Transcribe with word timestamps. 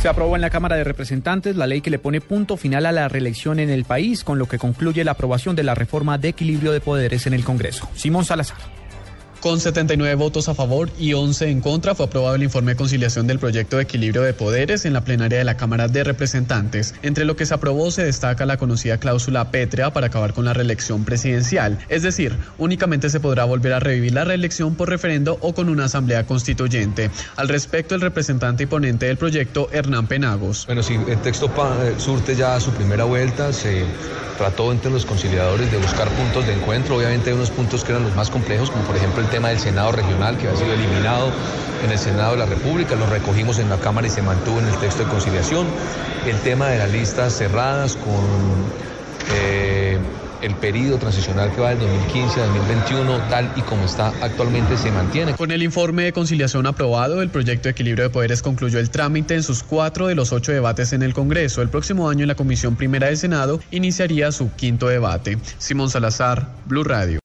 Se 0.00 0.06
aprobó 0.06 0.36
en 0.36 0.42
la 0.42 0.50
Cámara 0.50 0.76
de 0.76 0.84
Representantes 0.84 1.56
la 1.56 1.66
ley 1.66 1.80
que 1.80 1.90
le 1.90 1.98
pone 1.98 2.20
punto 2.20 2.56
final 2.56 2.86
a 2.86 2.92
la 2.92 3.08
reelección 3.08 3.58
en 3.58 3.68
el 3.68 3.84
país, 3.84 4.22
con 4.22 4.38
lo 4.38 4.46
que 4.46 4.56
concluye 4.56 5.02
la 5.02 5.12
aprobación 5.12 5.56
de 5.56 5.64
la 5.64 5.74
reforma 5.74 6.18
de 6.18 6.28
equilibrio 6.28 6.70
de 6.70 6.80
poderes 6.80 7.26
en 7.26 7.34
el 7.34 7.44
Congreso. 7.44 7.88
Simón 7.94 8.24
Salazar. 8.24 8.77
Con 9.40 9.60
79 9.60 10.16
votos 10.16 10.48
a 10.48 10.54
favor 10.54 10.90
y 10.98 11.12
11 11.12 11.48
en 11.48 11.60
contra 11.60 11.94
fue 11.94 12.06
aprobado 12.06 12.34
el 12.34 12.42
informe 12.42 12.72
de 12.72 12.76
conciliación 12.76 13.28
del 13.28 13.38
proyecto 13.38 13.76
de 13.76 13.84
equilibrio 13.84 14.22
de 14.22 14.34
poderes 14.34 14.84
en 14.84 14.92
la 14.92 15.02
plenaria 15.02 15.38
de 15.38 15.44
la 15.44 15.56
Cámara 15.56 15.86
de 15.86 16.02
Representantes. 16.02 16.92
Entre 17.02 17.24
lo 17.24 17.36
que 17.36 17.46
se 17.46 17.54
aprobó 17.54 17.92
se 17.92 18.02
destaca 18.02 18.46
la 18.46 18.56
conocida 18.56 18.98
cláusula 18.98 19.52
pétrea 19.52 19.92
para 19.92 20.08
acabar 20.08 20.34
con 20.34 20.44
la 20.44 20.54
reelección 20.54 21.04
presidencial, 21.04 21.78
es 21.88 22.02
decir, 22.02 22.36
únicamente 22.58 23.10
se 23.10 23.20
podrá 23.20 23.44
volver 23.44 23.74
a 23.74 23.78
revivir 23.78 24.12
la 24.12 24.24
reelección 24.24 24.74
por 24.74 24.88
referendo 24.88 25.38
o 25.40 25.54
con 25.54 25.68
una 25.68 25.84
asamblea 25.84 26.26
constituyente. 26.26 27.12
Al 27.36 27.48
respecto, 27.48 27.94
el 27.94 28.00
representante 28.00 28.64
y 28.64 28.66
ponente 28.66 29.06
del 29.06 29.18
proyecto, 29.18 29.68
Hernán 29.72 30.08
Penagos. 30.08 30.66
Bueno, 30.66 30.82
si 30.82 30.94
el 30.94 31.22
texto 31.22 31.48
surte 31.98 32.34
ya 32.34 32.58
su 32.58 32.72
primera 32.72 33.04
vuelta, 33.04 33.52
se 33.52 33.84
trató 34.38 34.70
entre 34.72 34.90
los 34.90 35.04
conciliadores 35.04 35.70
de 35.70 35.76
buscar 35.76 36.08
puntos 36.10 36.46
de 36.46 36.54
encuentro. 36.54 36.96
Obviamente 36.96 37.30
hay 37.30 37.36
unos 37.36 37.50
puntos 37.50 37.84
que 37.84 37.92
eran 37.92 38.04
los 38.04 38.14
más 38.14 38.30
complejos, 38.30 38.70
como 38.70 38.84
por 38.84 38.96
ejemplo 38.96 39.20
el 39.20 39.28
tema 39.28 39.48
del 39.48 39.58
Senado 39.58 39.92
regional, 39.92 40.38
que 40.38 40.48
ha 40.48 40.56
sido 40.56 40.72
eliminado 40.72 41.30
en 41.84 41.90
el 41.90 41.98
Senado 41.98 42.32
de 42.32 42.38
la 42.38 42.46
República, 42.46 42.94
lo 42.94 43.06
recogimos 43.06 43.58
en 43.58 43.68
la 43.68 43.76
Cámara 43.78 44.06
y 44.06 44.10
se 44.10 44.22
mantuvo 44.22 44.60
en 44.60 44.66
el 44.66 44.76
texto 44.78 45.04
de 45.04 45.10
conciliación. 45.10 45.66
El 46.26 46.38
tema 46.40 46.68
de 46.68 46.78
las 46.78 46.90
listas 46.90 47.36
cerradas 47.36 47.96
con... 47.96 48.24
Eh, 49.34 49.98
el 50.42 50.54
periodo 50.54 50.98
transicional 50.98 51.52
que 51.54 51.60
va 51.60 51.70
del 51.70 51.80
2015 51.80 52.40
a 52.40 52.46
2021, 52.46 53.28
tal 53.28 53.52
y 53.56 53.62
como 53.62 53.84
está 53.84 54.08
actualmente, 54.20 54.76
se 54.76 54.90
mantiene. 54.90 55.34
Con 55.34 55.50
el 55.50 55.62
informe 55.62 56.04
de 56.04 56.12
conciliación 56.12 56.66
aprobado, 56.66 57.22
el 57.22 57.30
proyecto 57.30 57.64
de 57.64 57.70
equilibrio 57.70 58.04
de 58.04 58.10
poderes 58.10 58.42
concluyó 58.42 58.78
el 58.78 58.90
trámite 58.90 59.34
en 59.34 59.42
sus 59.42 59.62
cuatro 59.62 60.06
de 60.06 60.14
los 60.14 60.32
ocho 60.32 60.52
debates 60.52 60.92
en 60.92 61.02
el 61.02 61.14
Congreso. 61.14 61.62
El 61.62 61.68
próximo 61.68 62.08
año 62.10 62.22
en 62.22 62.28
la 62.28 62.34
Comisión 62.34 62.76
Primera 62.76 63.06
del 63.06 63.16
Senado 63.16 63.60
iniciaría 63.70 64.32
su 64.32 64.52
quinto 64.54 64.88
debate. 64.88 65.38
Simón 65.58 65.90
Salazar, 65.90 66.48
Blue 66.66 66.84
Radio. 66.84 67.16